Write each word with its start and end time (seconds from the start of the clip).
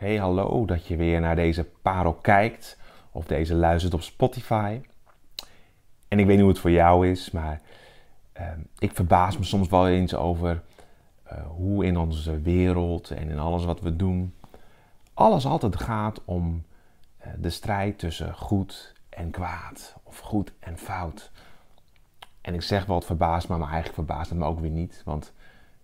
Hey, 0.00 0.16
hallo, 0.16 0.64
dat 0.64 0.86
je 0.86 0.96
weer 0.96 1.20
naar 1.20 1.36
deze 1.36 1.64
parel 1.82 2.14
kijkt 2.14 2.78
of 3.12 3.26
deze 3.26 3.54
luistert 3.54 3.94
op 3.94 4.02
Spotify. 4.02 4.80
En 6.08 6.18
ik 6.18 6.26
weet 6.26 6.34
niet 6.34 6.40
hoe 6.40 6.48
het 6.48 6.58
voor 6.58 6.70
jou 6.70 7.08
is, 7.08 7.30
maar 7.30 7.60
ehm, 8.32 8.60
ik 8.78 8.94
verbaas 8.94 9.38
me 9.38 9.44
soms 9.44 9.68
wel 9.68 9.88
eens 9.88 10.14
over 10.14 10.62
uh, 11.32 11.46
hoe 11.46 11.84
in 11.84 11.96
onze 11.96 12.40
wereld 12.40 13.10
en 13.10 13.28
in 13.28 13.38
alles 13.38 13.64
wat 13.64 13.80
we 13.80 13.96
doen, 13.96 14.34
alles 15.14 15.46
altijd 15.46 15.76
gaat 15.76 16.24
om 16.24 16.64
uh, 17.20 17.32
de 17.38 17.50
strijd 17.50 17.98
tussen 17.98 18.34
goed 18.34 18.92
en 19.08 19.30
kwaad 19.30 19.96
of 20.02 20.18
goed 20.18 20.52
en 20.60 20.78
fout. 20.78 21.30
En 22.40 22.54
ik 22.54 22.62
zeg 22.62 22.86
wel 22.86 22.96
het 22.96 23.04
verbaast 23.04 23.48
me, 23.48 23.56
maar 23.56 23.70
eigenlijk 23.70 23.94
verbaast 23.94 24.30
het 24.30 24.38
me 24.38 24.44
ook 24.44 24.60
weer 24.60 24.70
niet, 24.70 25.02
want 25.04 25.32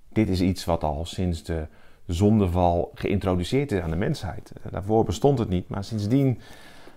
dit 0.08 0.28
is 0.28 0.40
iets 0.40 0.64
wat 0.64 0.84
al 0.84 1.04
sinds 1.04 1.42
de 1.42 1.66
zondeval 2.06 2.90
geïntroduceerd 2.94 3.72
is 3.72 3.80
aan 3.80 3.90
de 3.90 3.96
mensheid. 3.96 4.52
Daarvoor 4.70 5.04
bestond 5.04 5.38
het 5.38 5.48
niet, 5.48 5.68
maar 5.68 5.84
sindsdien 5.84 6.40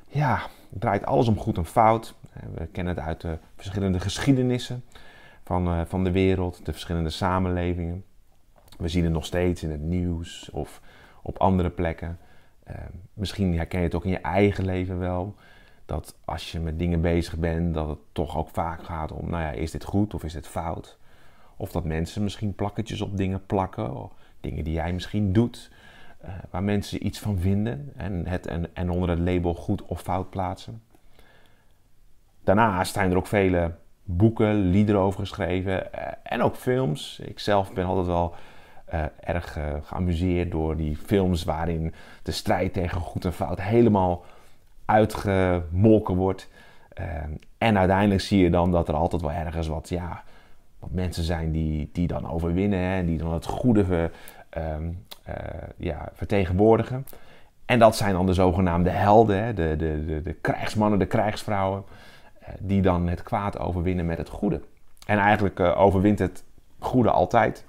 ja, 0.07 0.41
draait 0.69 1.05
alles 1.05 1.27
om 1.27 1.37
goed 1.37 1.57
en 1.57 1.65
fout. 1.65 2.15
We 2.53 2.65
kennen 2.65 2.95
het 2.95 3.05
uit 3.05 3.21
de 3.21 3.37
verschillende 3.55 3.99
geschiedenissen 3.99 4.83
van, 5.43 5.67
uh, 5.67 5.81
van 5.85 6.03
de 6.03 6.11
wereld, 6.11 6.65
de 6.65 6.71
verschillende 6.71 7.09
samenlevingen. 7.09 8.03
We 8.77 8.87
zien 8.87 9.03
het 9.03 9.13
nog 9.13 9.25
steeds 9.25 9.63
in 9.63 9.71
het 9.71 9.81
nieuws 9.81 10.49
of 10.51 10.81
op 11.21 11.37
andere 11.37 11.69
plekken. 11.69 12.19
Misschien 13.13 13.55
herken 13.57 13.79
je 13.79 13.85
het 13.85 13.95
ook 13.95 14.03
in 14.03 14.09
je 14.09 14.19
eigen 14.19 14.65
leven 14.65 14.99
wel. 14.99 15.35
Dat 15.85 16.15
als 16.25 16.51
je 16.51 16.59
met 16.59 16.79
dingen 16.79 17.01
bezig 17.01 17.37
bent, 17.37 17.73
dat 17.73 17.87
het 17.87 17.97
toch 18.11 18.37
ook 18.37 18.49
vaak 18.49 18.83
gaat 18.83 19.11
om, 19.11 19.29
nou 19.29 19.43
ja, 19.43 19.51
is 19.51 19.71
dit 19.71 19.83
goed 19.83 20.13
of 20.13 20.23
is 20.23 20.33
dit 20.33 20.47
fout? 20.47 20.97
Of 21.57 21.71
dat 21.71 21.83
mensen 21.83 22.23
misschien 22.23 22.55
plakketjes 22.55 23.01
op 23.01 23.17
dingen 23.17 23.45
plakken 23.45 24.09
dingen 24.41 24.63
die 24.63 24.73
jij 24.73 24.93
misschien 24.93 25.33
doet, 25.33 25.71
uh, 26.25 26.29
waar 26.49 26.63
mensen 26.63 27.05
iets 27.05 27.19
van 27.19 27.39
vinden 27.39 27.91
en, 27.95 28.27
het, 28.27 28.47
en, 28.47 28.75
en 28.75 28.89
onder 28.89 29.09
het 29.09 29.19
label 29.19 29.53
goed 29.53 29.81
of 29.81 30.01
fout 30.01 30.29
plaatsen. 30.29 30.81
Daarnaast 32.43 32.93
zijn 32.93 33.11
er 33.11 33.17
ook 33.17 33.27
vele 33.27 33.71
boeken, 34.03 34.69
liederen 34.69 35.01
over 35.01 35.19
geschreven 35.19 35.71
uh, 35.71 36.01
en 36.23 36.41
ook 36.41 36.55
films. 36.55 37.19
Ik 37.19 37.39
zelf 37.39 37.73
ben 37.73 37.85
altijd 37.85 38.07
wel 38.07 38.35
uh, 38.93 39.03
erg 39.19 39.57
geamuseerd 39.83 40.51
door 40.51 40.77
die 40.77 40.97
films 40.97 41.43
waarin 41.43 41.93
de 42.23 42.31
strijd 42.31 42.73
tegen 42.73 43.01
goed 43.01 43.25
en 43.25 43.33
fout 43.33 43.61
helemaal 43.61 44.25
uitgemolken 44.85 46.15
wordt. 46.15 46.47
en 47.57 47.77
uiteindelijk 47.77 48.21
zie 48.21 48.43
je 48.43 48.49
dan 48.49 48.71
dat 48.71 48.87
er 48.87 48.93
altijd 48.93 49.21
wel 49.21 49.31
ergens 49.31 49.67
wat, 49.67 49.89
ja, 49.89 50.23
wat 50.79 50.91
mensen 50.91 51.23
zijn 51.23 51.51
die, 51.51 51.89
die 51.93 52.07
dan 52.07 52.29
overwinnen 52.29 52.79
en 52.79 53.05
die 53.05 53.17
dan 53.17 53.33
het 53.33 53.45
goede 53.45 54.11
um, 54.57 55.05
uh, 55.27 55.33
ja, 55.77 56.09
vertegenwoordigen. 56.13 57.05
En 57.65 57.79
dat 57.79 57.95
zijn 57.95 58.13
dan 58.13 58.25
de 58.25 58.33
zogenaamde 58.33 58.89
helden, 58.89 59.43
hè, 59.43 59.53
de, 59.53 59.75
de, 59.77 60.05
de, 60.05 60.21
de, 60.21 60.33
krijgsmannen, 60.33 60.99
de 60.99 61.05
krijgsvrouwen, 61.05 61.83
uh, 62.41 62.47
die 62.59 62.81
dan 62.81 63.07
het 63.07 63.23
kwaad 63.23 63.59
overwinnen 63.59 64.05
met 64.05 64.17
het 64.17 64.29
goede. 64.29 64.61
En 65.05 65.17
eigenlijk 65.17 65.59
uh, 65.59 65.79
overwint 65.79 66.19
het 66.19 66.43
goede 66.79 67.11
altijd. 67.11 67.65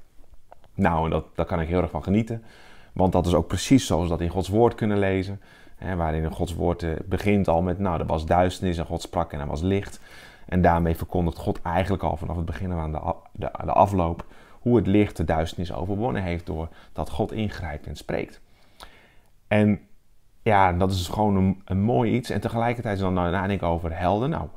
Nou, 0.75 1.05
en 1.05 1.11
dat, 1.11 1.25
daar 1.35 1.47
kan 1.47 1.61
ik 1.61 1.69
heel 1.69 1.81
erg 1.81 1.91
van 1.91 2.03
genieten. 2.03 2.45
Want 2.93 3.13
dat 3.13 3.27
is 3.27 3.35
ook 3.35 3.47
precies 3.47 3.87
zoals 3.87 4.03
we 4.03 4.09
dat 4.09 4.21
in 4.21 4.29
Gods 4.29 4.49
woord 4.49 4.75
kunnen 4.75 4.99
lezen. 4.99 5.41
Hè, 5.77 5.97
waarin 5.97 6.33
Gods 6.33 6.55
woord 6.55 7.09
begint 7.09 7.49
al 7.49 7.63
met, 7.63 7.79
nou, 7.79 8.01
er 8.01 8.07
was 8.07 8.27
duisternis 8.27 8.79
en 8.79 8.87
God 8.87 9.03
sprak 9.03 9.33
en 9.33 9.41
er 9.41 9.47
was 9.47 9.63
licht. 9.63 10.01
En 10.51 10.61
daarmee 10.61 10.97
verkondigt 10.97 11.39
God 11.39 11.63
eigenlijk 11.63 12.03
al 12.03 12.17
vanaf 12.17 12.37
het 12.37 12.45
begin 12.45 12.73
aan 12.73 12.93
de, 13.33 13.51
afloop 13.51 14.27
hoe 14.61 14.77
het 14.77 14.87
licht 14.87 15.17
de 15.17 15.25
duisternis 15.25 15.73
overwonnen 15.73 16.23
heeft 16.23 16.47
door 16.47 16.69
dat 16.93 17.11
God 17.11 17.33
ingrijpt 17.33 17.87
en 17.87 17.97
spreekt. 17.97 18.41
En 19.49 19.81
ja, 20.43 20.73
dat 20.73 20.91
is 20.91 21.09
gewoon 21.09 21.63
een, 21.65 21.81
mooi 21.81 22.13
iets. 22.13 22.31
En 22.31 22.41
tegelijkertijd 22.41 22.99
dan 22.99 23.15
nadenken 23.15 23.67
over 23.67 23.99
helden. 23.99 24.31
Nou, 24.31 24.49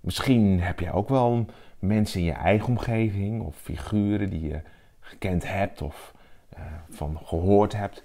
misschien 0.00 0.60
heb 0.60 0.80
je 0.80 0.92
ook 0.92 1.08
wel 1.08 1.46
mensen 1.78 2.20
in 2.20 2.26
je 2.26 2.32
eigen 2.32 2.68
omgeving 2.68 3.42
of 3.42 3.56
figuren 3.56 4.30
die 4.30 4.48
je 4.48 4.60
gekend 5.00 5.48
hebt 5.48 5.82
of 5.82 6.14
uh, 6.58 6.64
van 6.90 7.18
gehoord 7.24 7.72
hebt. 7.72 8.02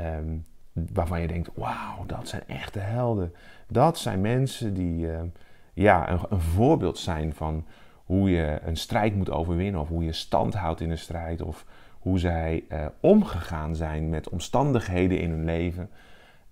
Um, 0.00 0.44
waarvan 0.72 1.20
je 1.20 1.26
denkt, 1.26 1.50
wauw, 1.54 2.06
dat 2.06 2.28
zijn 2.28 2.42
echte 2.46 2.78
helden. 2.78 3.34
Dat 3.68 3.98
zijn 3.98 4.20
mensen 4.20 4.74
die 4.74 5.06
uh, 5.06 5.20
ja, 5.72 6.10
een, 6.10 6.20
een, 6.28 6.40
voorbeeld 6.40 6.98
zijn 6.98 7.34
van 7.34 7.66
hoe 8.04 8.30
je 8.30 8.60
een 8.64 8.76
strijd 8.76 9.14
moet 9.14 9.30
overwinnen 9.30 9.80
of 9.80 9.88
hoe 9.88 10.04
je 10.04 10.12
stand 10.12 10.54
houdt 10.54 10.80
in 10.80 10.90
een 10.90 10.98
strijd 10.98 11.42
of 11.42 11.66
hoe 11.98 12.18
zij 12.18 12.64
uh, 12.68 12.86
omgegaan 13.00 13.76
zijn 13.76 14.08
met 14.08 14.28
omstandigheden 14.28 15.20
in 15.20 15.30
hun 15.30 15.44
leven 15.44 15.90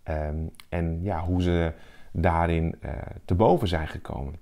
um, 0.09 0.51
en 0.69 1.03
ja, 1.03 1.21
hoe 1.21 1.43
ze 1.43 1.73
daarin 2.13 2.75
uh, 2.85 2.93
te 3.25 3.35
boven 3.35 3.69
zijn 3.69 3.89
gekomen. 3.89 4.35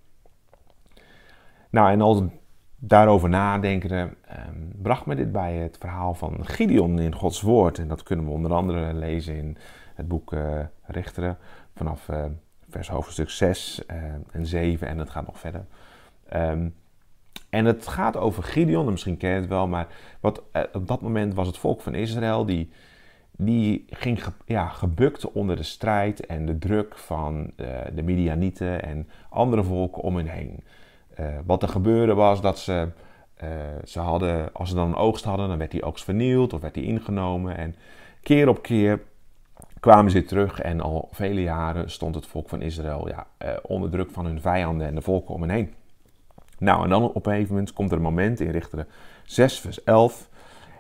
Nou, 1.70 1.90
en 1.90 2.00
al 2.00 2.30
daarover 2.76 3.28
nadenken 3.28 3.90
um, 4.00 4.72
bracht 4.82 5.06
me 5.06 5.14
dit 5.14 5.32
bij 5.32 5.54
het 5.54 5.76
verhaal 5.78 6.14
van 6.14 6.46
Gideon 6.46 6.98
in 6.98 7.14
Gods 7.14 7.40
Woord. 7.40 7.78
En 7.78 7.88
dat 7.88 8.02
kunnen 8.02 8.24
we 8.24 8.30
onder 8.30 8.52
andere 8.52 8.94
lezen 8.94 9.36
in 9.36 9.56
het 9.94 10.08
boek 10.08 10.32
uh, 10.32 10.60
Richteren 10.82 11.38
vanaf 11.74 12.08
vers 12.70 12.88
hoofdstuk 12.88 13.30
6 13.30 13.82
en 14.30 14.46
7 14.46 14.88
en 14.88 14.98
het 14.98 15.10
gaat 15.10 15.26
nog 15.26 15.38
verder. 15.38 15.64
Um, 16.34 16.74
en 17.50 17.64
het 17.64 17.86
gaat 17.86 18.16
over 18.16 18.42
Gideon, 18.42 18.90
misschien 18.90 19.16
ken 19.16 19.30
je 19.30 19.36
het 19.36 19.48
wel, 19.48 19.68
maar 19.68 19.86
wat, 20.20 20.42
eh, 20.52 20.62
op 20.72 20.88
dat 20.88 21.00
moment 21.00 21.34
was 21.34 21.46
het 21.46 21.58
volk 21.58 21.80
van 21.80 21.94
Israël 21.94 22.44
die, 22.44 22.70
die 23.36 23.84
ging 23.90 24.20
ja, 24.46 24.68
gebukt 24.68 25.32
onder 25.32 25.56
de 25.56 25.62
strijd 25.62 26.26
en 26.26 26.46
de 26.46 26.58
druk 26.58 26.98
van 26.98 27.50
uh, 27.56 27.66
de 27.94 28.02
Midianieten 28.02 28.82
en 28.82 29.08
andere 29.30 29.62
volken 29.62 30.02
om 30.02 30.16
hen 30.16 30.26
heen. 30.26 30.64
Wat 31.46 31.62
er 31.62 31.68
gebeurde 31.68 32.14
was 32.14 32.40
dat 32.40 32.58
ze, 32.58 32.88
ze 33.84 34.00
hadden, 34.00 34.52
als 34.52 34.68
ze 34.68 34.74
dan 34.74 34.88
een 34.88 34.94
oogst 34.94 35.24
hadden, 35.24 35.48
dan 35.48 35.58
werd 35.58 35.70
die 35.70 35.82
oogst 35.82 36.04
vernield 36.04 36.52
of 36.52 36.60
werd 36.60 36.74
die 36.74 36.84
ingenomen. 36.84 37.56
En 37.56 37.74
keer 38.22 38.48
op 38.48 38.62
keer 38.62 39.00
kwamen 39.80 40.10
ze 40.10 40.24
terug 40.24 40.60
en 40.60 40.80
al 40.80 41.08
vele 41.12 41.42
jaren 41.42 41.90
stond 41.90 42.14
het 42.14 42.26
volk 42.26 42.48
van 42.48 42.62
Israël 42.62 43.08
ja, 43.08 43.26
onder 43.62 43.90
druk 43.90 44.10
van 44.10 44.26
hun 44.26 44.40
vijanden 44.40 44.86
en 44.86 44.94
de 44.94 45.02
volken 45.02 45.34
om 45.34 45.40
hen 45.40 45.50
heen. 45.50 45.72
Nou, 46.58 46.84
en 46.84 46.90
dan 46.90 47.02
op 47.02 47.26
een 47.26 47.32
gegeven 47.32 47.54
moment 47.54 47.72
komt 47.72 47.90
er 47.90 47.96
een 47.96 48.02
moment 48.02 48.40
in 48.40 48.50
Richteren 48.50 48.86
6, 49.24 49.60
vers 49.60 49.84
11. 49.84 50.28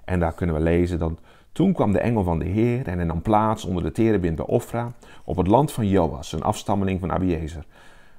En 0.04 0.20
daar 0.20 0.34
kunnen 0.34 0.56
we 0.56 0.62
lezen 0.62 0.98
dat 0.98 1.12
toen 1.52 1.72
kwam 1.72 1.92
de 1.92 2.00
engel 2.00 2.22
van 2.22 2.38
de 2.38 2.44
Heer 2.44 2.86
en 2.86 2.96
hij 2.96 3.06
nam 3.06 3.22
plaats 3.22 3.64
onder 3.64 3.82
de 3.82 3.92
terebint 3.92 4.36
bij 4.36 4.46
Ofra 4.46 4.92
op 5.24 5.36
het 5.36 5.46
land 5.46 5.72
van 5.72 5.88
Joas, 5.88 6.32
een 6.32 6.42
afstammeling 6.42 7.00
van 7.00 7.12
Abiezer. 7.12 7.64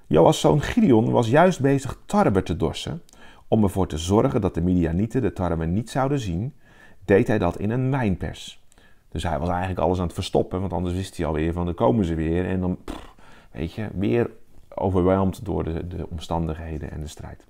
Joas' 0.08 0.40
zoon 0.40 0.62
Gideon 0.62 1.12
was 1.12 1.30
juist 1.30 1.60
bezig 1.60 1.98
tarwe 2.06 2.44
te 2.44 2.56
dorsen. 2.58 3.02
Om 3.48 3.64
ervoor 3.64 3.88
te 3.88 3.98
zorgen 3.98 4.42
dat 4.42 4.54
de 4.54 4.62
Midianieten 4.62 5.22
de 5.22 5.34
tarwe 5.34 5.66
niet 5.66 5.90
zouden 5.90 6.20
zien, 6.20 6.54
deed 7.06 7.28
hij 7.28 7.38
dat 7.38 7.58
in 7.60 7.70
een 7.70 7.92
wijnpers. 7.92 8.59
Dus 9.10 9.24
hij 9.24 9.40
was 9.40 9.50
eigenlijk 9.50 9.80
alles 9.80 9.98
aan 9.98 10.06
het 10.06 10.14
verstoppen, 10.14 10.60
want 10.60 10.74
anders 10.74 10.96
wist 10.96 11.18
hij 11.18 11.26
alweer 11.26 11.54
van, 11.54 11.66
dan 11.66 11.74
komen 11.74 12.06
ze 12.06 12.16
weer. 12.16 12.46
En 12.46 12.60
dan, 12.60 12.78
weet 13.52 13.74
je, 13.74 13.90
weer 13.94 14.30
overweldigd 14.70 15.46
door 15.46 15.64
de, 15.64 15.88
de 15.88 16.10
omstandigheden 16.10 16.92
en 16.92 17.00
de 17.00 17.08
strijd. 17.08 17.46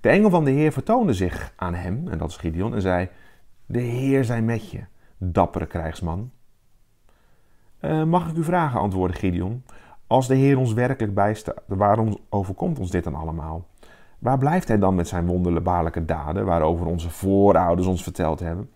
De 0.00 0.08
engel 0.08 0.30
van 0.30 0.44
de 0.44 0.50
Heer 0.50 0.72
vertoonde 0.72 1.12
zich 1.14 1.52
aan 1.56 1.74
hem, 1.74 2.08
en 2.08 2.18
dat 2.18 2.28
is 2.28 2.36
Gideon, 2.36 2.74
en 2.74 2.80
zei: 2.80 3.08
De 3.66 3.80
Heer 3.80 4.24
zij 4.24 4.42
met 4.42 4.70
je, 4.70 4.84
dappere 5.18 5.66
krijgsman. 5.66 6.30
Uh, 7.80 8.04
mag 8.04 8.30
ik 8.30 8.36
u 8.36 8.44
vragen, 8.44 8.80
antwoordde 8.80 9.18
Gideon, 9.18 9.62
als 10.06 10.26
de 10.26 10.34
Heer 10.34 10.58
ons 10.58 10.72
werkelijk 10.72 11.14
bijstaat, 11.14 11.62
waarom 11.66 12.18
overkomt 12.28 12.78
ons 12.78 12.90
dit 12.90 13.04
dan 13.04 13.14
allemaal? 13.14 13.66
Waar 14.18 14.38
blijft 14.38 14.68
hij 14.68 14.78
dan 14.78 14.94
met 14.94 15.08
zijn 15.08 15.26
wonderbaarlijke 15.26 16.04
daden, 16.04 16.44
waarover 16.44 16.86
onze 16.86 17.10
voorouders 17.10 17.86
ons 17.86 18.02
verteld 18.02 18.40
hebben? 18.40 18.70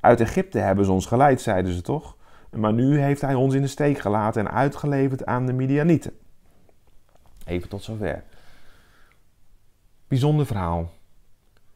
Uit 0.00 0.20
Egypte 0.20 0.58
hebben 0.58 0.84
ze 0.84 0.92
ons 0.92 1.06
geleid, 1.06 1.40
zeiden 1.40 1.72
ze 1.72 1.82
toch? 1.82 2.16
Maar 2.50 2.72
nu 2.72 3.00
heeft 3.00 3.20
hij 3.20 3.34
ons 3.34 3.54
in 3.54 3.62
de 3.62 3.68
steek 3.68 3.98
gelaten 3.98 4.46
en 4.46 4.52
uitgeleverd 4.52 5.26
aan 5.26 5.46
de 5.46 5.52
Midianieten. 5.52 6.12
Even 7.44 7.68
tot 7.68 7.82
zover. 7.82 8.24
Bijzonder 10.08 10.46
verhaal. 10.46 10.90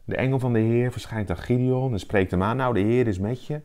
De 0.05 0.17
engel 0.17 0.39
van 0.39 0.53
de 0.53 0.59
Heer 0.59 0.93
verschijnt 0.93 1.31
aan 1.31 1.37
Gideon 1.37 1.93
en 1.93 1.99
spreekt 1.99 2.31
hem 2.31 2.43
aan. 2.43 2.57
Nou, 2.57 2.75
de 2.75 2.81
Heer 2.81 3.07
is 3.07 3.19
met 3.19 3.47
je. 3.47 3.61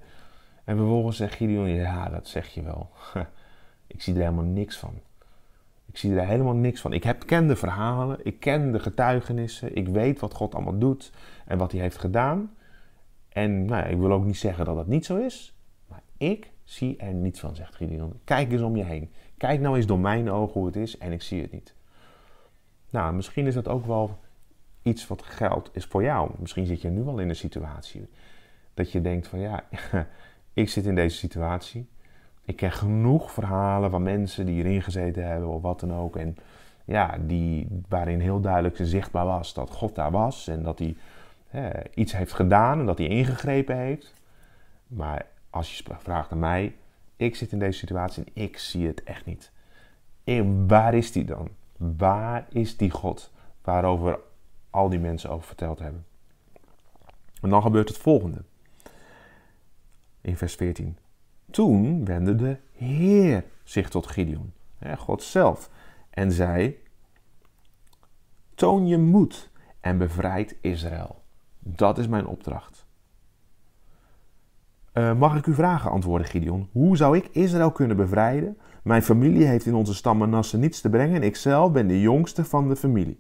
En 0.64 0.78
vervolgens 0.78 1.18
zegt 1.18 1.34
Gideon, 1.34 1.70
ja, 1.70 2.10
dat 2.10 2.28
zeg 2.28 2.48
je 2.48 2.62
wel. 2.62 2.90
ik 3.88 4.02
zie 4.02 4.14
er 4.14 4.20
helemaal 4.20 4.44
niks 4.44 4.78
van. 4.78 4.94
Ik 5.86 5.98
zie 5.98 6.16
er 6.16 6.28
helemaal 6.28 6.54
niks 6.54 6.82
van. 6.82 6.94
Ik 6.94 7.04
heb, 7.04 7.26
ken 7.26 7.48
de 7.48 7.56
verhalen, 7.56 8.20
ik 8.24 8.40
ken 8.40 8.72
de 8.72 8.80
getuigenissen, 8.80 9.76
ik 9.76 9.88
weet 9.88 10.20
wat 10.20 10.34
God 10.34 10.56
allemaal 10.56 10.78
doet 10.78 11.12
en 11.46 11.58
wat 11.58 11.72
hij 11.72 11.82
heeft 11.82 11.98
gedaan. 11.98 12.56
En 13.36 13.66
nou, 13.66 13.90
ik 13.90 13.98
wil 13.98 14.12
ook 14.12 14.26
niet 14.26 14.38
zeggen 14.38 14.66
dat 14.66 14.76
dat 14.76 14.88
niet 14.88 15.06
zo 15.06 15.18
is, 15.18 15.56
maar 15.88 16.02
ik 16.18 16.52
zie 16.64 16.98
er 16.98 17.14
niets 17.14 17.40
van, 17.40 17.56
zegt 17.56 17.76
Gideon. 17.76 18.20
Kijk 18.24 18.52
eens 18.52 18.62
om 18.62 18.76
je 18.76 18.84
heen. 18.84 19.12
Kijk 19.38 19.60
nou 19.60 19.76
eens 19.76 19.86
door 19.86 20.00
mijn 20.00 20.32
ogen 20.32 20.54
hoe 20.54 20.66
het 20.66 20.76
is 20.76 20.98
en 20.98 21.12
ik 21.12 21.22
zie 21.22 21.42
het 21.42 21.52
niet. 21.52 21.76
Nou, 22.90 23.14
misschien 23.14 23.48
is 23.48 23.54
dat 23.54 23.68
ook 23.68 23.86
wel 23.86 24.18
iets 24.82 25.08
wat 25.08 25.22
geldt 25.22 25.70
is 25.74 25.86
voor 25.86 26.04
jou. 26.04 26.32
Misschien 26.40 26.66
zit 26.66 26.82
je 26.82 26.90
nu 26.90 27.06
al 27.06 27.20
in 27.20 27.30
een 27.30 27.36
situatie 27.36 28.08
dat 28.74 28.92
je 28.92 29.02
denkt 29.02 29.28
van 29.28 29.40
ja, 29.40 29.64
ik 30.54 30.70
zit 30.70 30.86
in 30.86 30.96
deze 30.96 31.18
situatie. 31.18 31.90
Ik 32.46 32.56
ken 32.56 32.72
genoeg 32.72 33.32
verhalen 33.32 33.92
van 33.92 34.04
mensen 34.04 34.46
die 34.46 34.64
erin 34.64 34.82
gezeten 34.82 35.28
hebben 35.28 35.50
of 35.50 35.62
wat 35.62 35.80
dan 35.80 35.94
ook. 35.94 36.16
En 36.16 36.36
ja, 36.86 37.18
die, 37.22 37.68
waarin 37.90 38.20
heel 38.20 38.40
duidelijk 38.40 38.78
zichtbaar 38.82 39.26
was 39.26 39.54
dat 39.54 39.72
God 39.72 39.96
daar 39.96 40.12
was 40.12 40.48
en 40.48 40.64
dat 40.64 40.80
hij 40.80 40.96
iets 41.94 42.12
heeft 42.12 42.34
gedaan 42.34 42.80
en 42.80 42.86
dat 42.86 42.98
hij 42.98 43.08
ingegrepen 43.08 43.78
heeft. 43.78 44.14
Maar 44.88 45.26
als 45.50 45.78
je 45.78 45.84
vraagt 45.98 46.32
aan 46.32 46.40
mij, 46.40 46.76
ik 47.16 47.36
zit 47.36 47.52
in 47.52 47.60
deze 47.60 47.80
situatie 47.80 48.24
en 48.24 48.44
ik 48.44 48.58
zie 48.58 48.88
het 48.88 49.04
echt 49.04 49.26
niet. 49.26 49.52
En 50.24 50.68
waar 50.68 50.94
is 50.94 51.12
die 51.12 51.26
dan? 51.26 51.50
Waar 51.78 52.46
is 52.50 52.78
die 52.78 52.92
God 52.92 53.32
waarover 53.62 54.20
al 54.70 54.90
die 54.90 55.00
mensen 55.00 55.30
over 55.30 55.48
verteld 55.48 55.80
hebben? 55.80 56.06
En 57.42 57.50
dan 57.50 57.62
gebeurt 57.62 57.88
het 57.88 57.98
volgende. 57.98 58.44
In 60.22 60.38
vers 60.38 60.56
14. 60.56 60.98
Toen 61.52 62.06
wendde 62.06 62.36
de 62.36 62.58
Heer 62.72 63.44
zich 63.64 63.90
tot 63.90 64.08
Gideon, 64.08 64.54
God 64.98 65.24
zelf, 65.24 65.70
en 66.10 66.32
zei: 66.32 66.84
Toon 68.56 68.88
je 68.88 68.98
moed 68.98 69.50
en 69.80 69.98
bevrijd 69.98 70.56
Israël. 70.62 71.24
Dat 71.68 71.98
is 71.98 72.08
mijn 72.08 72.26
opdracht. 72.26 72.86
Uh, 74.94 75.18
mag 75.18 75.38
ik 75.38 75.46
u 75.46 75.54
vragen, 75.54 75.92
antwoordde 75.92 76.30
Gideon, 76.30 76.70
hoe 76.72 76.98
zou 76.98 77.18
ik 77.18 77.28
Israël 77.28 77.72
kunnen 77.72 77.98
bevrijden? 77.98 78.58
Mijn 78.84 79.04
familie 79.04 79.46
heeft 79.46 79.66
in 79.66 79.76
onze 79.76 79.94
stam 79.94 80.18
Manasse 80.18 80.58
niets 80.58 80.82
te 80.82 80.90
brengen 80.90 81.16
en 81.16 81.24
ik 81.24 81.36
zelf 81.36 81.72
ben 81.72 81.88
de 81.88 82.02
jongste 82.02 82.46
van 82.46 82.68
de 82.68 82.76
familie. 82.76 83.20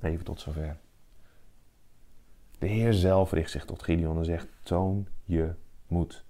Even 0.00 0.24
tot 0.24 0.40
zover. 0.40 0.76
De 2.58 2.66
Heer 2.66 2.92
zelf 2.92 3.32
richt 3.32 3.50
zich 3.50 3.64
tot 3.64 3.82
Gideon 3.82 4.18
en 4.18 4.24
zegt: 4.24 4.48
Toon 4.62 5.06
je 5.24 5.54
moed. 5.86 6.24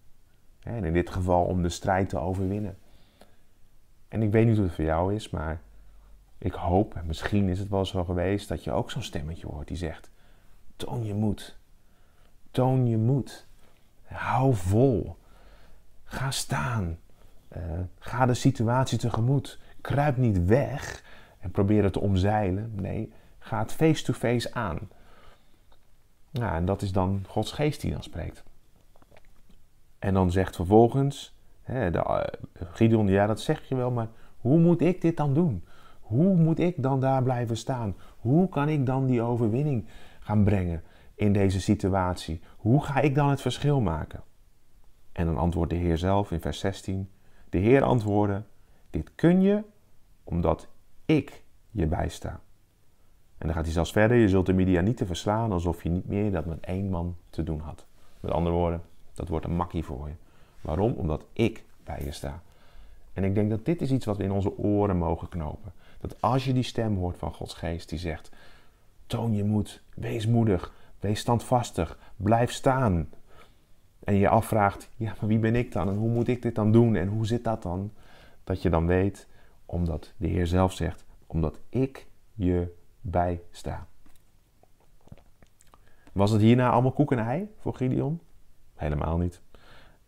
En 0.63 0.85
in 0.85 0.93
dit 0.93 1.11
geval 1.11 1.45
om 1.45 1.63
de 1.63 1.69
strijd 1.69 2.09
te 2.09 2.19
overwinnen. 2.19 2.79
En 4.09 4.23
ik 4.23 4.33
weet 4.33 4.47
niet 4.47 4.57
hoe 4.57 4.65
het 4.65 4.75
voor 4.75 4.85
jou 4.85 5.15
is, 5.15 5.31
maar 5.31 5.61
ik 6.39 6.53
hoop, 6.53 6.95
en 6.95 7.07
misschien 7.07 7.49
is 7.49 7.59
het 7.59 7.69
wel 7.69 7.85
zo 7.85 8.05
geweest, 8.05 8.49
dat 8.49 8.65
je 8.65 8.73
ook 8.73 8.91
zo'n 8.91 9.03
stemmetje 9.03 9.47
hoort 9.47 9.69
die 9.69 9.77
zegt: 9.77 10.11
Toon 10.79 11.05
je 11.05 11.15
moed. 11.15 11.57
Toon 12.51 12.87
je 12.87 12.97
moed. 12.97 13.47
Hou 14.05 14.55
vol. 14.55 15.17
Ga 16.05 16.31
staan. 16.31 16.99
Uh, 17.57 17.63
ga 17.99 18.27
de 18.27 18.35
situatie 18.35 18.99
tegemoet. 18.99 19.59
Kruip 19.81 20.17
niet 20.17 20.45
weg 20.45 21.05
en 21.41 21.51
probeer 21.51 21.83
het 21.83 21.93
te 21.93 22.01
omzeilen. 22.01 22.73
Nee, 22.75 23.13
ga 23.39 23.59
het 23.59 23.73
face-to-face 23.73 24.55
aan. 24.55 24.79
Ja, 26.31 26.55
en 26.55 26.65
dat 26.65 26.83
is 26.83 26.93
dan 26.93 27.25
Gods 27.29 27.53
geest 27.53 27.81
die 27.81 27.93
dan 27.93 28.03
spreekt. 28.03 28.45
En 29.99 30.15
dan 30.15 30.31
zegt 30.31 30.57
vervolgens 30.57 31.35
hè, 31.63 31.91
de, 31.91 31.99
uh, 31.99 32.21
Gideon, 32.73 33.09
ja 33.09 33.27
dat 33.27 33.41
zeg 33.41 33.69
je 33.69 33.75
wel, 33.75 33.91
maar 33.91 34.09
hoe 34.37 34.59
moet 34.59 34.81
ik 34.81 35.01
dit 35.01 35.17
dan 35.17 35.35
doen? 35.35 35.65
Hoe 36.01 36.35
moet 36.37 36.59
ik 36.59 36.83
dan 36.83 37.01
daar 37.01 37.23
blijven 37.23 37.57
staan? 37.57 37.97
Hoe 38.19 38.49
kan 38.49 38.69
ik 38.69 38.87
dan 38.87 39.07
die 39.07 39.23
overwinning 39.23 39.87
gaan 40.29 40.45
brengen 40.45 40.83
in 41.15 41.33
deze 41.33 41.61
situatie? 41.61 42.41
Hoe 42.57 42.85
ga 42.85 43.01
ik 43.01 43.15
dan 43.15 43.29
het 43.29 43.41
verschil 43.41 43.81
maken? 43.81 44.23
En 45.13 45.27
dan 45.27 45.39
antwoordt 45.39 45.71
de 45.71 45.79
Heer 45.79 45.99
zelf 45.99 46.31
in 46.31 46.41
vers 46.41 46.59
16. 46.59 47.11
De 47.49 47.59
Heer 47.59 47.83
antwoordde: 47.83 48.43
Dit 48.91 49.15
kun 49.15 49.41
je 49.41 49.63
omdat 50.25 50.69
ik 51.05 51.43
je 51.71 51.87
bijsta. 51.87 52.41
En 53.39 53.47
dan 53.47 53.53
gaat 53.55 53.65
hij 53.65 53.73
zelfs 53.73 53.93
verder: 53.93 54.17
Je 54.17 54.29
zult 54.29 54.47
de 54.47 54.53
Midianieten 54.53 55.07
verslaan 55.07 55.53
alsof 55.53 55.83
je 55.83 55.89
niet 55.89 56.09
meer 56.09 56.31
dat 56.31 56.47
met 56.47 56.61
één 56.61 56.91
man 56.91 57.17
te 57.31 57.43
doen 57.43 57.61
had. 57.61 57.87
Met 58.21 58.33
andere 58.33 58.55
woorden, 58.55 58.83
dat 59.15 59.29
wordt 59.29 59.45
een 59.45 59.57
makkie 59.57 59.85
voor 59.85 60.09
je. 60.09 60.15
Waarom? 60.61 60.93
Omdat 60.93 61.27
ik 61.33 61.65
bij 61.85 62.05
je 62.05 62.13
sta. 62.13 62.43
En 63.13 63.25
ik 63.25 63.35
denk 63.35 63.51
dat 63.51 63.65
dit 63.65 63.81
is 63.83 63.91
iets 63.91 64.05
wat 64.05 64.17
we 64.17 64.25
in 64.25 64.33
onze 64.33 64.59
oren 64.59 64.97
mogen 64.97 65.29
knopen. 65.29 65.73
Dat 66.01 66.21
als 66.21 66.45
je 66.45 66.53
die 66.53 66.63
stem 66.63 66.97
hoort 66.97 67.19
van 67.19 67.35
Gods 67.35 67.55
geest 67.55 67.89
die 67.89 67.99
zegt: 67.99 68.31
toon 69.09 69.35
je 69.35 69.45
moed, 69.45 69.83
wees 69.95 70.27
moedig, 70.27 70.75
wees 71.01 71.21
standvastig, 71.21 71.99
blijf 72.17 72.51
staan. 72.51 73.09
En 74.05 74.15
je 74.15 74.29
afvraagt: 74.29 74.91
ja, 74.97 75.15
maar 75.21 75.29
wie 75.29 75.39
ben 75.39 75.55
ik 75.55 75.73
dan 75.73 75.89
en 75.89 75.97
hoe 75.97 76.11
moet 76.11 76.29
ik 76.29 76.43
dit 76.43 76.55
dan 76.55 76.73
doen 76.73 76.97
en 76.97 77.09
hoe 77.09 77.27
zit 77.27 77.45
dat 77.45 77.63
dan? 77.63 77.93
Dat 78.45 78.63
je 78.63 78.71
dan 78.71 78.87
weet, 78.87 79.29
omdat 79.67 80.15
de 80.17 80.29
Heer 80.29 80.47
zelf 80.47 80.73
zegt: 80.73 81.05
omdat 81.27 81.61
ik 81.69 82.07
je 82.35 82.75
bijsta. 83.01 83.87
Was 86.13 86.31
het 86.31 86.41
hierna 86.41 86.71
allemaal 86.71 86.93
koek 86.93 87.13
en 87.13 87.19
ei 87.19 87.51
voor 87.59 87.75
Gideon? 87.75 88.21
Helemaal 88.75 89.19
niet. 89.19 89.43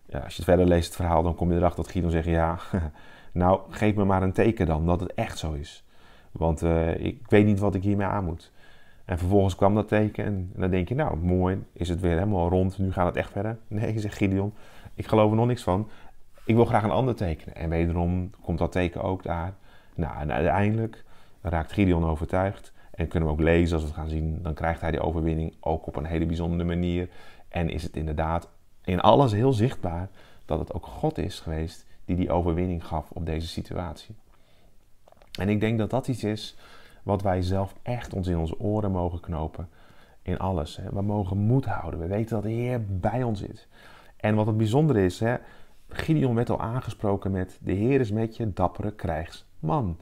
Ja, 0.06 0.18
als 0.18 0.36
je 0.36 0.42
het 0.42 0.50
verder 0.50 0.66
leest, 0.66 0.86
het 0.86 0.96
verhaal, 0.96 1.22
dan 1.22 1.34
kom 1.34 1.50
je 1.52 1.56
erachter 1.56 1.82
dat 1.82 1.92
Gideon 1.92 2.10
zegt: 2.10 2.26
Ja, 2.26 2.58
nou, 3.32 3.60
geef 3.72 3.94
me 3.94 4.04
maar 4.04 4.22
een 4.22 4.32
teken 4.32 4.66
dan 4.66 4.86
dat 4.86 5.00
het 5.00 5.14
echt 5.14 5.38
zo 5.38 5.52
is. 5.52 5.84
Want 6.32 6.62
uh, 6.62 7.04
ik 7.04 7.26
weet 7.28 7.46
niet 7.46 7.58
wat 7.58 7.74
ik 7.74 7.82
hiermee 7.82 8.06
aan 8.06 8.24
moet. 8.24 8.52
En 9.10 9.18
vervolgens 9.18 9.54
kwam 9.54 9.74
dat 9.74 9.88
teken 9.88 10.24
en, 10.24 10.52
dan 10.54 10.70
denk 10.70 10.88
je, 10.88 10.94
nou 10.94 11.16
mooi, 11.16 11.64
is 11.72 11.88
het 11.88 12.00
weer 12.00 12.12
helemaal 12.12 12.48
rond, 12.48 12.78
nu 12.78 12.92
gaat 12.92 13.06
het 13.06 13.16
echt 13.16 13.30
verder. 13.30 13.58
Nee, 13.68 13.98
zegt 13.98 14.16
Gideon, 14.16 14.52
ik 14.94 15.06
geloof 15.06 15.30
er 15.30 15.36
nog 15.36 15.46
niks 15.46 15.62
van. 15.62 15.88
Ik 16.44 16.54
wil 16.54 16.64
graag 16.64 16.82
een 16.82 16.90
ander 16.90 17.14
teken. 17.14 17.54
En 17.54 17.68
wederom 17.68 18.30
komt 18.40 18.58
dat 18.58 18.72
teken 18.72 19.02
ook 19.02 19.22
daar. 19.22 19.52
Nou, 19.94 20.18
en 20.18 20.32
uiteindelijk 20.32 21.04
raakt 21.42 21.72
Gideon 21.72 22.04
overtuigd. 22.04 22.72
En 22.90 23.08
kunnen 23.08 23.28
we 23.28 23.34
ook 23.34 23.40
lezen, 23.40 23.74
als 23.74 23.82
we 23.82 23.88
het 23.88 23.98
gaan 23.98 24.08
zien, 24.08 24.38
dan 24.42 24.54
krijgt 24.54 24.80
hij 24.80 24.90
die 24.90 25.00
overwinning 25.00 25.54
ook 25.60 25.86
op 25.86 25.96
een 25.96 26.04
hele 26.04 26.26
bijzondere 26.26 26.64
manier. 26.64 27.08
En 27.48 27.70
is 27.70 27.82
het 27.82 27.96
inderdaad 27.96 28.48
in 28.84 29.00
alles 29.00 29.32
heel 29.32 29.52
zichtbaar 29.52 30.08
dat 30.44 30.58
het 30.58 30.72
ook 30.72 30.86
God 30.86 31.18
is 31.18 31.40
geweest 31.40 31.86
die 32.04 32.16
die 32.16 32.32
overwinning 32.32 32.86
gaf 32.86 33.10
op 33.10 33.26
deze 33.26 33.48
situatie. 33.48 34.14
En 35.38 35.48
ik 35.48 35.60
denk 35.60 35.78
dat 35.78 35.90
dat 35.90 36.08
iets 36.08 36.24
is 36.24 36.56
wat 37.02 37.22
wij 37.22 37.42
zelf 37.42 37.74
echt 37.82 38.14
ons 38.14 38.28
in 38.28 38.38
onze 38.38 38.58
oren 38.58 38.90
mogen 38.90 39.20
knopen 39.20 39.68
in 40.22 40.38
alles. 40.38 40.76
Hè. 40.76 40.90
We 40.90 41.02
mogen 41.02 41.36
moed 41.36 41.64
houden. 41.64 42.00
We 42.00 42.06
weten 42.06 42.34
dat 42.34 42.42
de 42.42 42.50
Heer 42.50 42.84
bij 42.86 43.22
ons 43.22 43.42
is. 43.42 43.68
En 44.16 44.34
wat 44.34 44.46
het 44.46 44.56
bijzondere 44.56 45.04
is, 45.04 45.20
hè, 45.20 45.36
Gideon 45.88 46.34
werd 46.34 46.50
al 46.50 46.60
aangesproken 46.60 47.30
met 47.30 47.58
de 47.62 47.72
Heer 47.72 48.00
is 48.00 48.10
met 48.10 48.36
je, 48.36 48.52
dappere 48.52 48.92
krijgsman. 48.92 49.98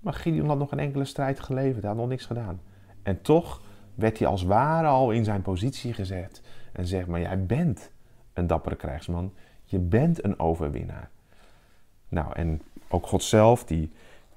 Maar 0.00 0.14
Gideon 0.14 0.48
had 0.48 0.58
nog 0.58 0.68
geen 0.68 0.78
enkele 0.78 1.04
strijd 1.04 1.40
geleverd, 1.40 1.80
hij 1.80 1.90
had 1.90 2.00
nog 2.00 2.08
niks 2.08 2.26
gedaan. 2.26 2.60
En 3.02 3.22
toch 3.22 3.62
werd 3.94 4.18
hij 4.18 4.28
als 4.28 4.42
ware 4.42 4.86
al 4.86 5.10
in 5.10 5.24
zijn 5.24 5.42
positie 5.42 5.92
gezet 5.92 6.42
en 6.72 6.86
zegt, 6.86 7.06
maar 7.06 7.20
jij 7.20 7.46
bent 7.46 7.90
een 8.32 8.46
dappere 8.46 8.76
krijgsman, 8.76 9.32
je 9.64 9.78
bent 9.78 10.24
een 10.24 10.38
overwinnaar. 10.38 11.10
Nou, 12.08 12.32
en 12.32 12.62
ook 12.88 13.06
God 13.06 13.22
zelf, 13.22 13.64
die, 13.64 13.92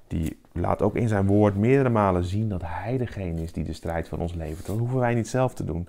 die 0.06 0.40
laat 0.52 0.82
ook 0.82 0.96
in 0.96 1.08
zijn 1.08 1.26
woord 1.26 1.56
meerdere 1.56 1.88
malen 1.88 2.24
zien 2.24 2.48
dat 2.48 2.62
hij 2.64 2.98
degene 2.98 3.42
is 3.42 3.52
die 3.52 3.64
de 3.64 3.72
strijd 3.72 4.08
van 4.08 4.20
ons 4.20 4.34
levert. 4.34 4.66
Dat 4.66 4.78
hoeven 4.78 4.98
wij 4.98 5.14
niet 5.14 5.28
zelf 5.28 5.54
te 5.54 5.64
doen. 5.64 5.88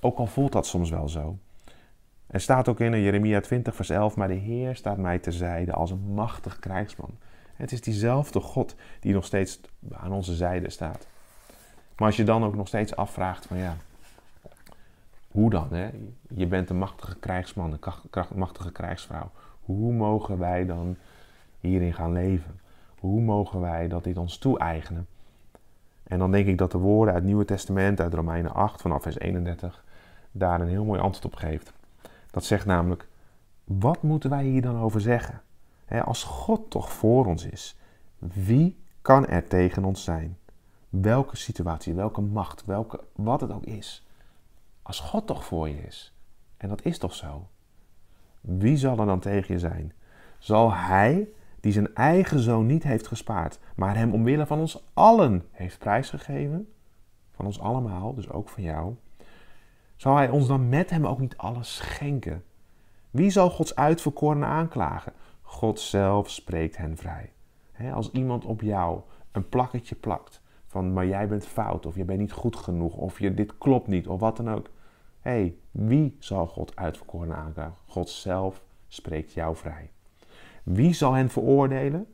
Ook 0.00 0.18
al 0.18 0.26
voelt 0.26 0.52
dat 0.52 0.66
soms 0.66 0.90
wel 0.90 1.08
zo. 1.08 1.36
Er 2.26 2.40
staat 2.40 2.68
ook 2.68 2.80
in 2.80 3.02
Jeremia 3.02 3.40
20, 3.40 3.74
vers 3.74 3.90
11, 3.90 4.16
maar 4.16 4.28
de 4.28 4.34
Heer 4.34 4.76
staat 4.76 4.96
mij 4.96 5.18
terzijde 5.18 5.72
als 5.72 5.90
een 5.90 6.14
machtig 6.14 6.58
krijgsman. 6.58 7.16
Het 7.54 7.72
is 7.72 7.80
diezelfde 7.80 8.40
God 8.40 8.74
die 9.00 9.12
nog 9.12 9.24
steeds 9.24 9.60
aan 9.92 10.12
onze 10.12 10.34
zijde 10.34 10.70
staat. 10.70 11.06
Maar 11.96 12.06
als 12.06 12.16
je 12.16 12.24
dan 12.24 12.44
ook 12.44 12.54
nog 12.54 12.68
steeds 12.68 12.96
afvraagt 12.96 13.46
van 13.46 13.56
ja, 13.56 13.76
hoe 15.30 15.50
dan? 15.50 15.68
Hè? 15.70 15.90
Je 16.28 16.46
bent 16.46 16.70
een 16.70 16.78
machtige 16.78 17.16
krijgsman, 17.18 17.78
een 18.10 18.26
machtige 18.34 18.72
krijgsvrouw. 18.72 19.30
Hoe 19.60 19.92
mogen 19.92 20.38
wij 20.38 20.66
dan 20.66 20.96
hierin 21.60 21.94
gaan 21.94 22.12
leven? 22.12 22.60
Hoe 23.02 23.20
mogen 23.20 23.60
wij 23.60 23.88
dat 23.88 24.04
dit 24.04 24.16
ons 24.18 24.38
toe-eigenen? 24.38 25.06
En 26.02 26.18
dan 26.18 26.30
denk 26.30 26.46
ik 26.46 26.58
dat 26.58 26.72
de 26.72 26.78
woorden 26.78 27.14
uit 27.14 27.22
het 27.22 27.24
Nieuwe 27.24 27.44
Testament, 27.44 28.00
uit 28.00 28.14
Romeinen 28.14 28.54
8, 28.54 28.80
vanaf 28.80 29.02
vers 29.02 29.18
31, 29.18 29.84
daar 30.30 30.60
een 30.60 30.68
heel 30.68 30.84
mooi 30.84 31.00
antwoord 31.00 31.24
op 31.24 31.34
geeft. 31.34 31.72
Dat 32.30 32.44
zegt 32.44 32.66
namelijk, 32.66 33.08
wat 33.64 34.02
moeten 34.02 34.30
wij 34.30 34.44
hier 34.44 34.62
dan 34.62 34.76
over 34.80 35.00
zeggen? 35.00 35.42
als 36.04 36.24
God 36.24 36.70
toch 36.70 36.92
voor 36.92 37.26
ons 37.26 37.44
is, 37.44 37.78
wie 38.18 38.78
kan 39.00 39.26
er 39.26 39.48
tegen 39.48 39.84
ons 39.84 40.04
zijn? 40.04 40.38
Welke 40.88 41.36
situatie, 41.36 41.94
welke 41.94 42.20
macht, 42.20 42.64
welke, 42.64 43.00
wat 43.14 43.40
het 43.40 43.52
ook 43.52 43.64
is. 43.64 44.06
Als 44.82 45.00
God 45.00 45.26
toch 45.26 45.44
voor 45.44 45.68
je 45.68 45.82
is, 45.82 46.14
en 46.56 46.68
dat 46.68 46.84
is 46.84 46.98
toch 46.98 47.14
zo, 47.14 47.48
wie 48.40 48.76
zal 48.76 48.98
er 48.98 49.06
dan 49.06 49.20
tegen 49.20 49.54
je 49.54 49.60
zijn? 49.60 49.92
Zal 50.38 50.72
Hij 50.72 51.28
die 51.62 51.72
zijn 51.72 51.94
eigen 51.94 52.38
zoon 52.38 52.66
niet 52.66 52.82
heeft 52.82 53.06
gespaard, 53.06 53.58
maar 53.76 53.96
hem 53.96 54.12
omwille 54.12 54.46
van 54.46 54.58
ons 54.58 54.84
allen 54.94 55.44
heeft 55.50 55.78
prijsgegeven, 55.78 56.68
van 57.30 57.46
ons 57.46 57.60
allemaal, 57.60 58.14
dus 58.14 58.30
ook 58.30 58.48
van 58.48 58.62
jou, 58.62 58.94
zal 59.96 60.16
hij 60.16 60.28
ons 60.28 60.46
dan 60.46 60.68
met 60.68 60.90
hem 60.90 61.06
ook 61.06 61.18
niet 61.18 61.36
alles 61.36 61.76
schenken? 61.76 62.44
Wie 63.10 63.30
zal 63.30 63.50
Gods 63.50 63.76
uitverkorenen 63.76 64.48
aanklagen? 64.48 65.12
God 65.42 65.80
zelf 65.80 66.30
spreekt 66.30 66.76
hen 66.76 66.96
vrij. 66.96 67.32
als 67.92 68.10
iemand 68.10 68.44
op 68.44 68.60
jou 68.60 69.00
een 69.32 69.48
plakketje 69.48 69.94
plakt 69.94 70.40
van 70.66 70.92
maar 70.92 71.06
jij 71.06 71.28
bent 71.28 71.46
fout 71.46 71.86
of 71.86 71.96
je 71.96 72.04
bent 72.04 72.18
niet 72.18 72.32
goed 72.32 72.56
genoeg 72.56 72.96
of 72.96 73.18
je, 73.18 73.34
dit 73.34 73.58
klopt 73.58 73.86
niet 73.86 74.08
of 74.08 74.20
wat 74.20 74.36
dan 74.36 74.50
ook, 74.50 74.70
hey, 75.20 75.56
wie 75.70 76.16
zal 76.18 76.46
God 76.46 76.76
uitverkoren 76.76 77.36
aanklagen? 77.36 77.76
God 77.86 78.10
zelf 78.10 78.62
spreekt 78.88 79.32
jou 79.32 79.56
vrij. 79.56 79.90
Wie 80.62 80.92
zal 80.92 81.12
hen 81.12 81.28
veroordelen? 81.28 82.06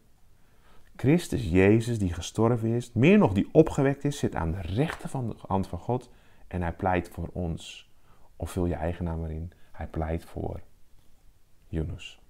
Christus 0.97 1.50
Jezus, 1.50 1.99
die 1.99 2.12
gestorven 2.12 2.69
is, 2.69 2.93
meer 2.93 3.19
nog 3.19 3.33
die 3.33 3.49
opgewekt 3.52 4.05
is, 4.05 4.19
zit 4.19 4.35
aan 4.35 4.52
de 4.52 4.61
rechter 4.61 5.09
van 5.09 5.28
de 5.28 5.35
hand 5.47 5.67
van 5.67 5.78
God 5.78 6.11
en 6.49 6.62
hij 6.62 6.73
pleit 6.73 7.09
voor 7.09 7.28
ons. 7.33 7.90
Of 8.37 8.50
vul 8.50 8.67
je 8.67 8.75
eigen 8.75 9.05
naam 9.05 9.25
erin. 9.25 9.52
Hij 9.73 9.87
pleit 9.87 10.25
voor 10.25 10.61
Yunus. 11.67 12.21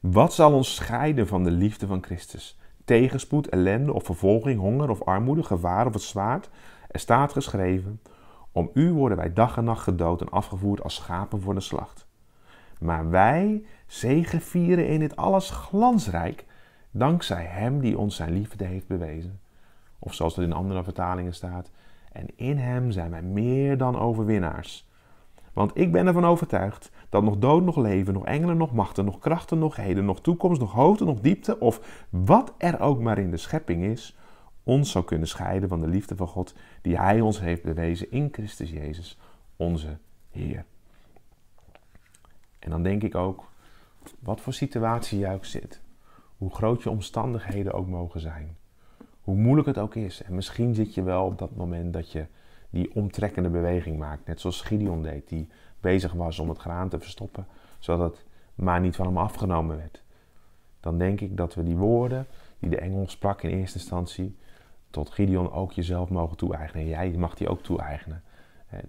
Wat 0.00 0.34
zal 0.34 0.52
ons 0.52 0.74
scheiden 0.74 1.26
van 1.26 1.44
de 1.44 1.50
liefde 1.50 1.86
van 1.86 2.02
Christus? 2.02 2.58
Tegenspoed, 2.84 3.48
ellende 3.48 3.92
of 3.92 4.04
vervolging, 4.04 4.60
honger 4.60 4.90
of 4.90 5.02
armoede, 5.02 5.42
gevaar 5.42 5.86
of 5.86 5.92
het 5.92 6.02
zwaard? 6.02 6.50
Er 6.90 7.00
staat 7.00 7.32
geschreven: 7.32 8.00
Om 8.52 8.70
u 8.74 8.92
worden 8.92 9.18
wij 9.18 9.32
dag 9.32 9.56
en 9.56 9.64
nacht 9.64 9.82
gedood 9.82 10.20
en 10.20 10.28
afgevoerd 10.28 10.82
als 10.82 10.94
schapen 10.94 11.40
voor 11.40 11.54
de 11.54 11.60
slacht. 11.60 12.06
Maar 12.80 13.10
wij 13.10 13.64
zegevieren 13.86 14.88
in 14.88 15.00
dit 15.00 15.16
alles 15.16 15.50
glansrijk, 15.50 16.44
dankzij 16.90 17.44
Hem 17.44 17.80
die 17.80 17.98
ons 17.98 18.16
zijn 18.16 18.32
liefde 18.32 18.64
heeft 18.64 18.86
bewezen. 18.86 19.40
Of 19.98 20.14
zoals 20.14 20.36
het 20.36 20.44
in 20.44 20.52
andere 20.52 20.84
vertalingen 20.84 21.34
staat: 21.34 21.70
En 22.12 22.26
in 22.36 22.58
Hem 22.58 22.90
zijn 22.90 23.10
wij 23.10 23.22
meer 23.22 23.78
dan 23.78 23.98
overwinnaars. 23.98 24.88
Want 25.52 25.70
ik 25.74 25.92
ben 25.92 26.06
ervan 26.06 26.24
overtuigd 26.24 26.90
dat 27.08 27.22
nog 27.22 27.38
dood, 27.38 27.62
nog 27.62 27.76
leven, 27.76 28.14
nog 28.14 28.24
engelen, 28.24 28.56
nog 28.56 28.72
machten, 28.72 29.04
nog 29.04 29.18
krachten, 29.18 29.58
nog 29.58 29.76
heden, 29.76 30.04
nog 30.04 30.20
toekomst, 30.20 30.60
nog 30.60 30.72
hoogte, 30.72 31.04
nog 31.04 31.20
diepte, 31.20 31.60
of 31.60 32.06
wat 32.10 32.54
er 32.58 32.80
ook 32.80 33.00
maar 33.00 33.18
in 33.18 33.30
de 33.30 33.36
schepping 33.36 33.84
is, 33.84 34.16
ons 34.62 34.90
zou 34.90 35.04
kunnen 35.04 35.28
scheiden 35.28 35.68
van 35.68 35.80
de 35.80 35.88
liefde 35.88 36.16
van 36.16 36.26
God 36.26 36.54
die 36.82 36.98
Hij 36.98 37.20
ons 37.20 37.40
heeft 37.40 37.62
bewezen 37.62 38.10
in 38.10 38.28
Christus 38.32 38.70
Jezus, 38.70 39.18
onze 39.56 39.98
Heer. 40.30 40.64
En 42.64 42.70
dan 42.70 42.82
denk 42.82 43.02
ik 43.02 43.14
ook, 43.14 43.44
wat 44.18 44.40
voor 44.40 44.52
situatie 44.52 45.18
je 45.18 45.28
ook 45.28 45.44
zit, 45.44 45.80
hoe 46.38 46.54
groot 46.54 46.82
je 46.82 46.90
omstandigheden 46.90 47.72
ook 47.72 47.88
mogen 47.88 48.20
zijn, 48.20 48.56
hoe 49.22 49.36
moeilijk 49.36 49.66
het 49.66 49.78
ook 49.78 49.94
is. 49.94 50.22
En 50.22 50.34
misschien 50.34 50.74
zit 50.74 50.94
je 50.94 51.02
wel 51.02 51.24
op 51.24 51.38
dat 51.38 51.56
moment 51.56 51.92
dat 51.92 52.12
je 52.12 52.26
die 52.70 52.94
omtrekkende 52.94 53.48
beweging 53.48 53.98
maakt, 53.98 54.26
net 54.26 54.40
zoals 54.40 54.60
Gideon 54.60 55.02
deed, 55.02 55.28
die 55.28 55.48
bezig 55.80 56.12
was 56.12 56.38
om 56.38 56.48
het 56.48 56.58
graan 56.58 56.88
te 56.88 56.98
verstoppen, 57.00 57.46
zodat 57.78 58.10
het 58.10 58.24
maar 58.54 58.80
niet 58.80 58.96
van 58.96 59.06
hem 59.06 59.18
afgenomen 59.18 59.76
werd. 59.76 60.02
Dan 60.80 60.98
denk 60.98 61.20
ik 61.20 61.36
dat 61.36 61.54
we 61.54 61.62
die 61.62 61.76
woorden 61.76 62.26
die 62.58 62.70
de 62.70 62.78
engel 62.78 63.08
sprak 63.08 63.42
in 63.42 63.50
eerste 63.50 63.78
instantie, 63.78 64.36
tot 64.90 65.10
Gideon 65.10 65.52
ook 65.52 65.72
jezelf 65.72 66.10
mogen 66.10 66.36
toe-eigenen. 66.36 66.86
Jij 66.86 67.10
mag 67.10 67.34
die 67.34 67.48
ook 67.48 67.62
toe-eigenen. 67.62 68.22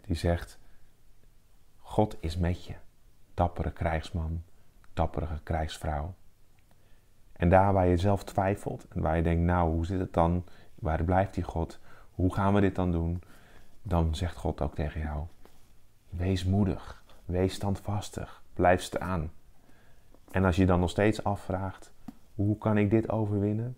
Die 0.06 0.16
zegt, 0.16 0.60
God 1.80 2.18
is 2.20 2.38
met 2.38 2.66
je, 2.66 2.74
dappere 3.36 3.72
krijgsman, 3.72 4.44
dappere 4.94 5.40
krijgsvrouw. 5.44 6.14
En 7.34 7.50
daar 7.50 7.74
waar 7.74 7.88
je 7.88 7.98
zelf 7.98 8.24
twijfelt 8.24 8.88
en 8.88 9.02
waar 9.02 9.16
je 9.16 9.24
denkt, 9.24 9.44
nou, 9.44 9.72
hoe 9.72 9.86
zit 9.86 10.00
het 10.00 10.14
dan? 10.14 10.44
Waar 10.76 11.04
blijft 11.04 11.34
die 11.34 11.44
God? 11.44 11.80
Hoe 12.12 12.34
gaan 12.34 12.54
we 12.54 12.62
dit 12.62 12.76
dan 12.76 12.92
doen? 12.92 13.22
Dan 13.82 14.16
zegt 14.16 14.36
God 14.36 14.62
ook 14.62 14.76
tegen 14.76 15.02
jou, 15.02 15.24
wees 16.10 16.46
moedig, 16.46 17.04
wees 17.26 17.54
standvastig, 17.54 18.44
blijf 18.54 18.82
staan. 18.82 19.32
En 20.32 20.46
als 20.46 20.56
je 20.56 20.66
dan 20.66 20.80
nog 20.80 20.90
steeds 20.90 21.24
afvraagt, 21.24 21.94
hoe 22.36 22.58
kan 22.58 22.78
ik 22.78 22.90
dit 22.90 23.10
overwinnen? 23.10 23.78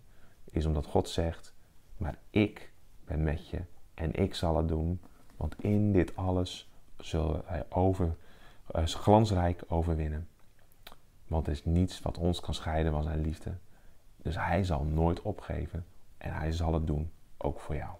Is 0.51 0.65
omdat 0.65 0.85
God 0.85 1.09
zegt, 1.09 1.53
maar 1.97 2.17
ik 2.29 2.71
ben 3.05 3.23
met 3.23 3.49
je 3.49 3.61
en 3.93 4.13
ik 4.13 4.35
zal 4.35 4.57
het 4.57 4.67
doen, 4.67 5.01
want 5.37 5.55
in 5.61 5.91
dit 5.91 6.15
alles 6.15 6.71
zullen 6.97 7.43
wij 7.47 7.63
over, 7.69 8.15
glansrijk 8.73 9.63
overwinnen. 9.67 10.27
Want 11.27 11.45
er 11.47 11.53
is 11.53 11.65
niets 11.65 11.99
wat 12.01 12.17
ons 12.17 12.39
kan 12.39 12.53
scheiden 12.53 12.91
van 12.91 13.03
zijn 13.03 13.21
liefde. 13.21 13.57
Dus 14.17 14.35
hij 14.35 14.63
zal 14.63 14.83
nooit 14.83 15.21
opgeven 15.21 15.85
en 16.17 16.33
hij 16.33 16.51
zal 16.51 16.73
het 16.73 16.87
doen, 16.87 17.11
ook 17.37 17.59
voor 17.59 17.75
jou. 17.75 17.91